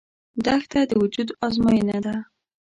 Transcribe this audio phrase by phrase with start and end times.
[0.45, 2.15] دښته د وجود ازموینه ده.